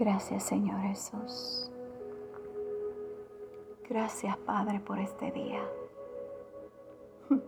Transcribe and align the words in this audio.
Gracias 0.00 0.44
Señor 0.44 0.80
Jesús. 0.80 1.70
Gracias 3.86 4.34
Padre 4.38 4.80
por 4.80 4.98
este 4.98 5.30
día. 5.30 5.60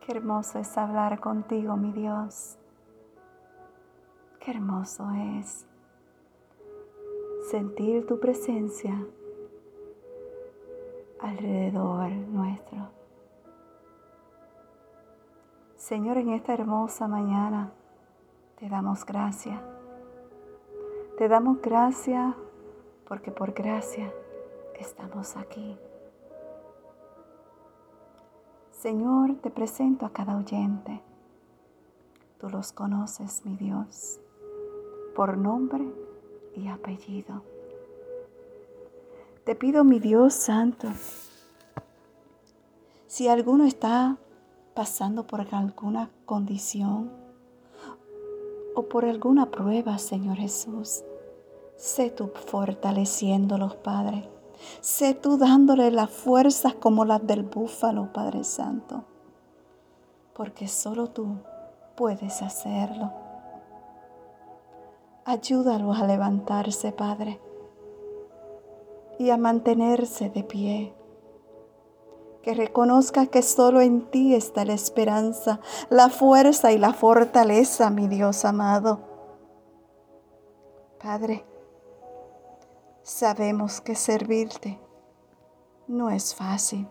Qué 0.00 0.12
hermoso 0.12 0.58
es 0.58 0.78
hablar 0.78 1.20
contigo, 1.20 1.76
mi 1.76 1.92
Dios. 1.92 2.56
Qué 4.40 4.52
hermoso 4.52 5.06
es 5.38 5.66
sentir 7.50 8.06
tu 8.06 8.18
presencia 8.18 8.98
alrededor 11.20 12.10
nuestro. 12.12 12.88
Señor, 15.76 16.16
en 16.16 16.30
esta 16.30 16.54
hermosa 16.54 17.06
mañana 17.08 17.72
te 18.58 18.70
damos 18.70 19.04
gracias 19.04 19.60
te 21.18 21.26
damos 21.26 21.60
gracias 21.60 22.32
porque 23.08 23.32
por 23.32 23.52
gracia 23.52 24.14
estamos 24.78 25.36
aquí. 25.36 25.76
Señor, 28.70 29.34
te 29.42 29.50
presento 29.50 30.06
a 30.06 30.12
cada 30.12 30.36
oyente. 30.36 31.02
Tú 32.38 32.48
los 32.48 32.70
conoces, 32.70 33.44
mi 33.44 33.56
Dios, 33.56 34.20
por 35.16 35.36
nombre 35.36 35.92
y 36.54 36.68
apellido. 36.68 37.42
Te 39.42 39.56
pido, 39.56 39.82
mi 39.82 39.98
Dios 39.98 40.34
Santo, 40.34 40.86
si 43.08 43.26
alguno 43.26 43.64
está 43.64 44.18
pasando 44.72 45.26
por 45.26 45.40
alguna 45.40 46.10
condición 46.26 47.10
o 48.76 48.84
por 48.84 49.04
alguna 49.04 49.50
prueba, 49.50 49.98
Señor 49.98 50.36
Jesús, 50.36 51.02
Sé 51.78 52.10
tú 52.10 52.32
fortaleciéndolos, 52.34 53.76
Padre. 53.76 54.28
Sé 54.80 55.14
tú 55.14 55.38
dándole 55.38 55.92
las 55.92 56.10
fuerzas 56.10 56.74
como 56.74 57.04
las 57.04 57.24
del 57.24 57.44
búfalo, 57.44 58.12
Padre 58.12 58.42
Santo. 58.42 59.04
Porque 60.34 60.66
solo 60.66 61.06
tú 61.06 61.36
puedes 61.96 62.42
hacerlo. 62.42 63.12
Ayúdalos 65.24 66.00
a 66.00 66.06
levantarse, 66.06 66.90
Padre, 66.90 67.40
y 69.20 69.30
a 69.30 69.36
mantenerse 69.36 70.30
de 70.30 70.42
pie. 70.42 70.94
Que 72.42 72.54
reconozca 72.54 73.26
que 73.26 73.42
solo 73.42 73.80
en 73.82 74.10
ti 74.10 74.34
está 74.34 74.64
la 74.64 74.72
esperanza, 74.72 75.60
la 75.90 76.08
fuerza 76.08 76.72
y 76.72 76.78
la 76.78 76.92
fortaleza, 76.92 77.88
mi 77.90 78.08
Dios 78.08 78.44
amado. 78.44 78.98
Padre, 81.00 81.44
Sabemos 83.08 83.80
que 83.80 83.94
servirte 83.94 84.78
no 85.86 86.10
es 86.10 86.34
fácil. 86.34 86.86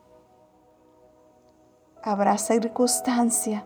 Habrá 2.02 2.40
circunstancias 2.40 3.64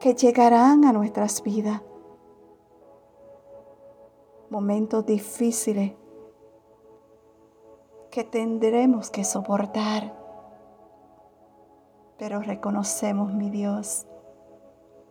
que 0.00 0.14
llegarán 0.14 0.86
a 0.86 0.92
nuestras 0.94 1.42
vidas, 1.42 1.82
momentos 4.48 5.04
difíciles 5.04 5.92
que 8.10 8.24
tendremos 8.24 9.10
que 9.10 9.22
soportar. 9.22 10.16
Pero 12.16 12.40
reconocemos, 12.40 13.34
mi 13.34 13.50
Dios, 13.50 14.06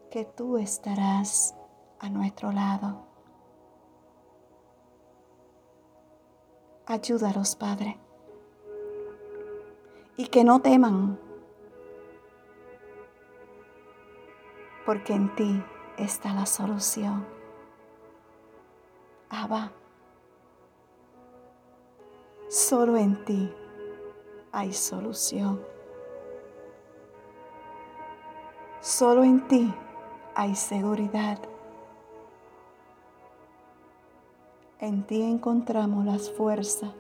que 0.10 0.26
tú 0.26 0.58
estarás 0.58 1.54
a 2.00 2.10
nuestro 2.10 2.52
lado. 2.52 3.15
Ayúdalos, 6.88 7.56
Padre. 7.56 7.98
Y 10.18 10.28
que 10.28 10.44
no 10.44 10.62
teman, 10.62 11.20
porque 14.86 15.14
en 15.14 15.34
ti 15.36 15.64
está 15.98 16.34
la 16.34 16.46
solución. 16.46 17.26
Abba, 19.30 19.72
solo 22.50 22.98
en 22.98 23.26
ti 23.26 23.52
hay 24.52 24.72
solución. 24.72 25.60
Solo 28.80 29.24
en 29.24 29.48
ti 29.48 29.74
hay 30.36 30.56
seguridad. 30.56 31.40
En 34.80 35.04
ti 35.04 35.22
encontramos 35.22 36.06
las 36.06 36.30
fuerzas 36.30 36.92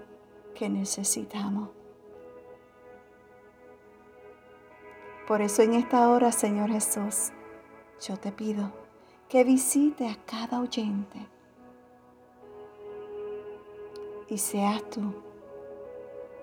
que 0.56 0.70
necesitamos. 0.70 1.70
Por 5.28 5.42
eso 5.42 5.62
en 5.62 5.74
esta 5.74 6.10
hora, 6.10 6.32
Señor 6.32 6.70
Jesús, 6.70 7.32
yo 8.00 8.16
te 8.16 8.32
pido 8.32 8.72
que 9.28 9.44
visite 9.44 10.08
a 10.08 10.16
cada 10.26 10.62
oyente 10.62 11.20
y 14.30 14.38
seas 14.38 14.84
tú 14.90 15.14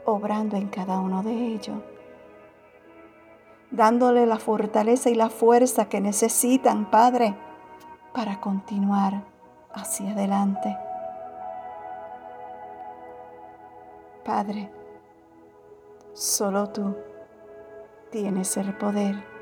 obrando 0.04 0.56
en 0.56 0.68
cada 0.68 0.98
uno 0.98 1.22
de 1.22 1.32
ellos, 1.32 1.78
dándole 3.70 4.26
la 4.26 4.38
fortaleza 4.38 5.08
y 5.08 5.14
la 5.14 5.30
fuerza 5.30 5.88
que 5.88 6.00
necesitan, 6.00 6.90
Padre, 6.90 7.36
para 8.12 8.40
continuar 8.40 9.24
hacia 9.72 10.10
adelante. 10.10 10.76
Padre, 14.24 14.70
solo 16.12 16.68
tú 16.68 16.96
tienes 18.10 18.56
el 18.56 18.76
poder. 18.76 19.32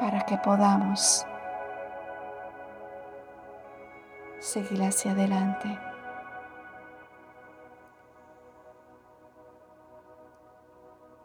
para 0.00 0.24
que 0.24 0.38
podamos 0.38 1.26
seguir 4.38 4.82
hacia 4.82 5.12
adelante. 5.12 5.78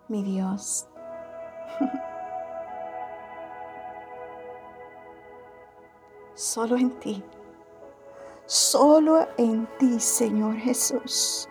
Mi 0.10 0.24
Dios, 0.24 0.90
solo 6.36 6.76
en 6.76 7.00
ti 7.00 7.24
Solo 8.46 9.28
en 9.38 9.68
ti, 9.80 10.00
Señor 10.00 10.56
Jesús, 10.58 11.50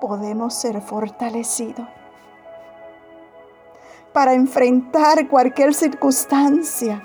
podemos 0.00 0.54
ser 0.54 0.80
fortalecidos 0.80 1.88
para 4.12 4.34
enfrentar 4.34 5.28
cualquier 5.28 5.74
circunstancia 5.74 7.02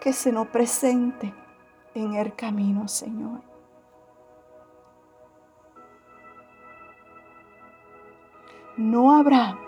que 0.00 0.12
se 0.12 0.30
nos 0.30 0.46
presente 0.48 1.34
en 1.94 2.14
el 2.14 2.34
camino, 2.34 2.86
Señor. 2.86 3.40
No 8.76 9.12
habrá 9.16 9.58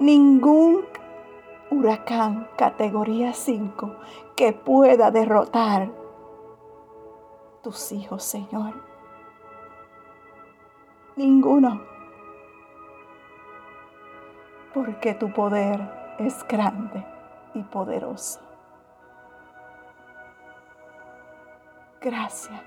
ningún 0.00 0.84
huracán 1.70 2.48
categoría 2.58 3.32
5 3.32 3.96
que 4.36 4.52
pueda 4.52 5.10
derrotar 5.10 5.90
tus 7.62 7.90
hijos, 7.90 8.22
Señor. 8.22 8.74
Ninguno. 11.16 11.82
Porque 14.74 15.14
tu 15.14 15.32
poder 15.32 15.80
es 16.18 16.46
grande 16.46 17.04
y 17.54 17.62
poderoso. 17.62 18.40
Gracias. 22.00 22.60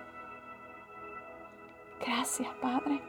Gracias, 2.05 2.49
Padre. 2.61 3.01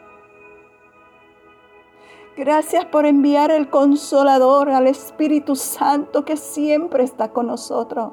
Gracias 2.37 2.85
por 2.85 3.07
enviar 3.07 3.51
el 3.51 3.71
consolador 3.71 4.71
al 4.71 4.87
Espíritu 4.87 5.57
Santo 5.57 6.25
que 6.25 6.37
siempre 6.37 7.03
está 7.03 7.33
con 7.33 7.47
nosotros. 7.47 8.13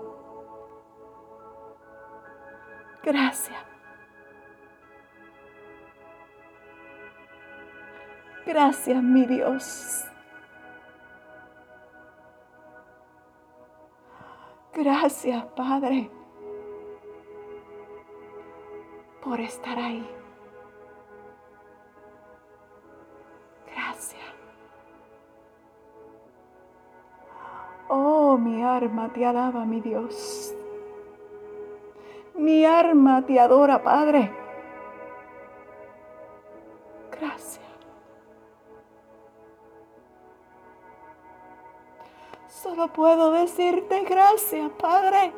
Gracias. 3.07 3.57
Gracias, 8.45 9.01
mi 9.01 9.25
Dios. 9.25 10.03
Gracias, 14.73 15.41
Padre, 15.55 16.11
por 19.21 19.39
estar 19.39 19.79
ahí. 19.79 20.05
mi 28.37 28.63
alma 28.63 29.11
te 29.11 29.25
alaba, 29.25 29.65
mi 29.65 29.81
Dios. 29.81 30.46
Mi 32.47 32.63
alma 32.65 33.25
te 33.25 33.37
adora, 33.41 33.83
Padre. 33.83 34.31
Gracias. 37.11 37.65
Solo 42.47 42.87
puedo 42.87 43.33
decirte 43.33 44.05
gracias, 44.05 44.71
Padre. 44.79 45.33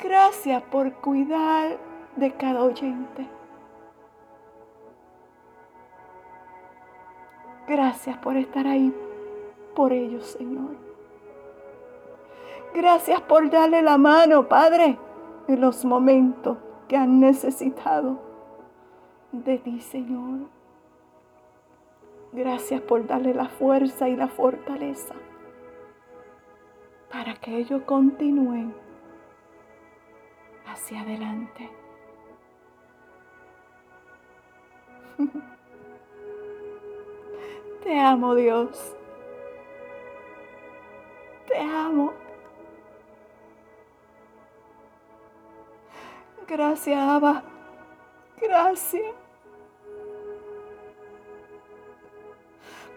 Gracias 0.00 0.62
por 0.62 0.92
cuidar 1.00 1.76
de 2.14 2.32
cada 2.36 2.62
oyente. 2.62 3.26
Gracias 7.66 8.16
por 8.18 8.36
estar 8.36 8.68
ahí 8.68 8.94
por 9.74 9.92
ellos, 9.92 10.24
Señor. 10.24 10.95
Gracias 12.76 13.20
por 13.22 13.48
darle 13.48 13.80
la 13.80 13.96
mano, 13.96 14.48
Padre, 14.48 14.98
en 15.48 15.60
los 15.62 15.86
momentos 15.86 16.58
que 16.88 16.98
han 16.98 17.20
necesitado 17.20 18.20
de 19.32 19.56
ti, 19.56 19.80
Señor. 19.80 20.40
Gracias 22.32 22.82
por 22.82 23.06
darle 23.06 23.32
la 23.32 23.48
fuerza 23.48 24.10
y 24.10 24.16
la 24.16 24.28
fortaleza 24.28 25.14
para 27.10 27.34
que 27.36 27.56
ellos 27.56 27.80
continúen 27.86 28.74
hacia 30.66 31.00
adelante. 31.00 31.70
Te 37.82 37.98
amo, 37.98 38.34
Dios. 38.34 38.94
Te 41.46 41.58
amo. 41.58 42.25
Gracias, 46.48 46.98
Abba. 46.98 47.42
Gracias. 48.40 49.14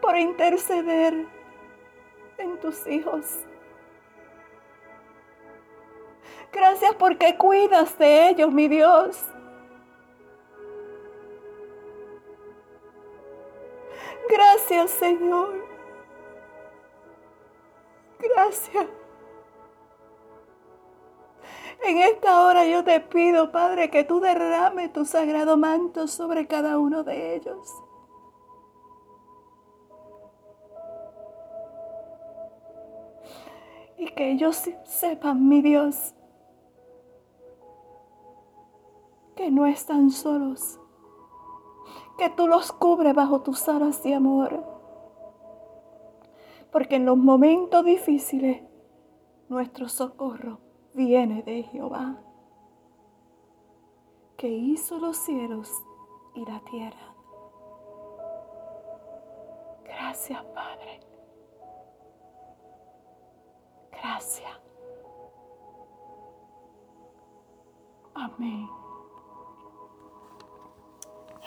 Por 0.02 0.18
interceder 0.18 1.26
en 2.38 2.60
tus 2.60 2.86
hijos. 2.88 3.26
Gracias 6.52 6.96
porque 6.96 7.38
cuidas 7.38 7.98
de 7.98 8.30
ellos, 8.30 8.52
mi 8.52 8.68
Dios. 8.68 9.26
Gracias, 14.30 14.92
Señor. 14.92 15.66
Gracias. 18.20 18.86
En 21.82 21.98
esta 21.98 22.46
hora 22.46 22.66
yo 22.66 22.84
te 22.84 23.00
pido, 23.00 23.52
Padre, 23.52 23.90
que 23.90 24.04
tú 24.04 24.20
derrame 24.20 24.90
tu 24.90 25.06
sagrado 25.06 25.56
manto 25.56 26.08
sobre 26.08 26.46
cada 26.46 26.78
uno 26.78 27.04
de 27.04 27.36
ellos. 27.36 27.74
Y 33.98 34.08
que 34.08 34.32
ellos 34.32 34.70
sepan, 34.84 35.48
mi 35.48 35.62
Dios, 35.62 36.14
que 39.36 39.50
no 39.50 39.66
están 39.66 40.10
solos, 40.10 40.80
que 42.18 42.30
tú 42.30 42.48
los 42.48 42.74
cubres 42.74 43.16
bajo 43.16 43.42
tus 43.42 43.68
alas 43.70 44.04
de 44.04 44.16
amor. 44.16 44.64
Porque 46.72 46.98
en 46.98 47.06
los 47.06 47.18
momentos 47.18 47.84
difíciles, 47.84 48.62
nuestro 49.48 49.90
socorro 49.90 50.69
viene 51.00 51.44
de 51.44 51.64
Jehová, 51.64 52.18
que 54.36 54.50
hizo 54.50 55.00
los 55.00 55.16
cielos 55.16 55.72
y 56.36 56.46
la 56.46 56.60
tierra. 56.60 57.16
Gracias, 59.86 60.44
Padre. 60.54 61.00
Gracias. 63.92 64.52
Amén. 68.14 68.68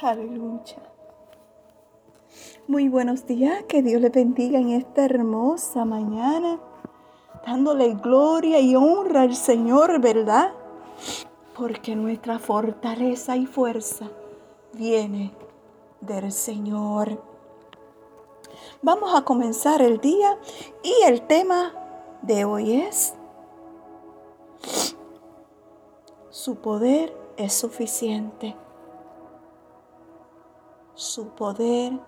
Aleluya. 0.00 0.82
Muy 2.68 2.88
buenos 2.88 3.26
días, 3.26 3.64
que 3.64 3.82
Dios 3.82 4.00
le 4.00 4.08
bendiga 4.08 4.58
en 4.58 4.70
esta 4.70 5.04
hermosa 5.04 5.84
mañana, 5.84 6.58
dándole 7.52 7.94
gloria 7.96 8.60
y 8.60 8.74
honra 8.74 9.20
al 9.22 9.36
Señor, 9.36 10.00
¿verdad? 10.00 10.52
Porque 11.54 11.94
nuestra 11.94 12.38
fortaleza 12.38 13.36
y 13.36 13.44
fuerza 13.44 14.08
viene 14.72 15.34
del 16.00 16.32
Señor. 16.32 17.22
Vamos 18.80 19.14
a 19.14 19.22
comenzar 19.22 19.82
el 19.82 20.00
día 20.00 20.38
y 20.82 20.94
el 21.06 21.26
tema 21.26 21.74
de 22.22 22.46
hoy 22.46 22.80
es, 22.80 23.12
su 26.30 26.56
poder 26.56 27.14
es 27.36 27.52
suficiente 27.52 28.56
su 30.94 31.28
poder 31.30 31.98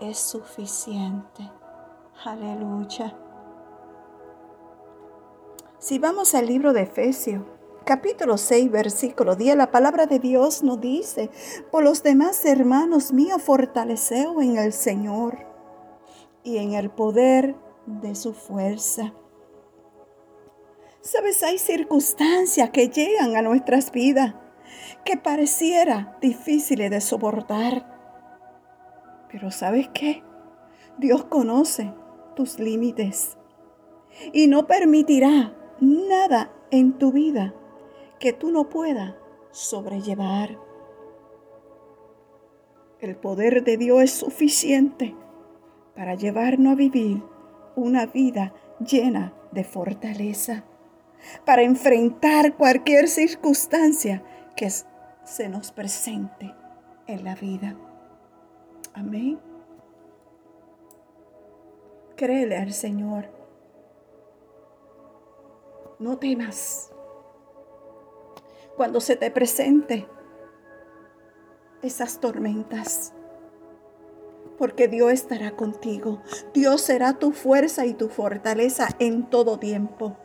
es 0.00 0.18
suficiente. 0.18 1.48
Aleluya. 2.24 3.14
Si 5.82 5.98
vamos 5.98 6.36
al 6.36 6.46
libro 6.46 6.72
de 6.72 6.82
Efesios, 6.82 7.42
capítulo 7.84 8.38
6, 8.38 8.70
versículo 8.70 9.34
10, 9.34 9.56
la 9.56 9.72
palabra 9.72 10.06
de 10.06 10.20
Dios 10.20 10.62
nos 10.62 10.80
dice, 10.80 11.28
por 11.72 11.82
los 11.82 12.04
demás 12.04 12.44
hermanos 12.44 13.12
míos, 13.12 13.42
fortaleceo 13.42 14.40
en 14.40 14.58
el 14.58 14.72
Señor 14.72 15.38
y 16.44 16.58
en 16.58 16.74
el 16.74 16.88
poder 16.88 17.56
de 17.86 18.14
su 18.14 18.32
fuerza. 18.32 19.12
Sabes, 21.00 21.42
hay 21.42 21.58
circunstancias 21.58 22.70
que 22.70 22.88
llegan 22.88 23.34
a 23.34 23.42
nuestras 23.42 23.90
vidas 23.90 24.36
que 25.04 25.16
pareciera 25.16 26.16
difíciles 26.20 26.92
de 26.92 27.00
soportar. 27.00 27.98
Pero 29.32 29.50
¿sabes 29.50 29.88
qué? 29.92 30.22
Dios 30.96 31.24
conoce 31.24 31.92
tus 32.36 32.60
límites 32.60 33.36
y 34.32 34.46
no 34.46 34.68
permitirá 34.68 35.56
nada 35.82 36.52
en 36.70 36.98
tu 36.98 37.12
vida 37.12 37.54
que 38.20 38.32
tú 38.32 38.50
no 38.50 38.68
puedas 38.68 39.14
sobrellevar. 39.50 40.56
El 43.00 43.16
poder 43.16 43.64
de 43.64 43.76
Dios 43.76 44.02
es 44.02 44.12
suficiente 44.12 45.14
para 45.96 46.14
llevarnos 46.14 46.74
a 46.74 46.76
vivir 46.76 47.22
una 47.74 48.06
vida 48.06 48.54
llena 48.78 49.34
de 49.50 49.64
fortaleza, 49.64 50.64
para 51.44 51.62
enfrentar 51.62 52.56
cualquier 52.56 53.08
circunstancia 53.08 54.22
que 54.56 54.70
se 54.70 55.48
nos 55.48 55.72
presente 55.72 56.54
en 57.08 57.24
la 57.24 57.34
vida. 57.34 57.76
Amén. 58.94 59.40
Créele 62.16 62.56
al 62.56 62.72
Señor. 62.72 63.41
No 66.02 66.18
temas. 66.18 66.90
Cuando 68.76 69.00
se 69.00 69.14
te 69.14 69.30
presente 69.30 70.08
esas 71.80 72.18
tormentas, 72.18 73.14
porque 74.58 74.88
Dios 74.88 75.12
estará 75.12 75.52
contigo. 75.52 76.20
Dios 76.52 76.80
será 76.80 77.20
tu 77.20 77.30
fuerza 77.30 77.86
y 77.86 77.94
tu 77.94 78.08
fortaleza 78.08 78.88
en 78.98 79.30
todo 79.30 79.60
tiempo. 79.60 80.16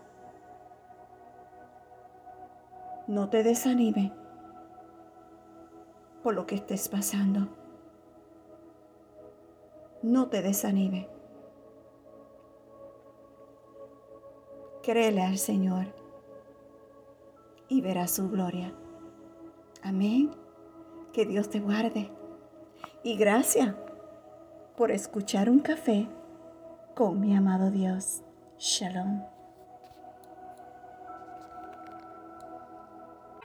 No 3.06 3.30
te 3.30 3.44
desanime 3.44 4.12
por 6.24 6.34
lo 6.34 6.48
que 6.48 6.56
estés 6.56 6.90
pasando. 6.90 7.50
No 10.02 10.28
te 10.30 10.42
desanime. 10.42 11.17
Créele 14.88 15.22
al 15.22 15.38
Señor 15.38 15.94
y 17.68 17.82
verás 17.82 18.12
su 18.12 18.30
gloria. 18.30 18.74
Amén. 19.84 20.32
Que 21.12 21.26
Dios 21.26 21.50
te 21.50 21.60
guarde. 21.60 22.10
Y 23.04 23.18
gracias 23.18 23.76
por 24.78 24.92
escuchar 24.92 25.50
un 25.50 25.60
café 25.60 26.08
con 26.96 27.20
mi 27.20 27.36
amado 27.36 27.70
Dios. 27.70 28.24
Shalom. 28.60 29.24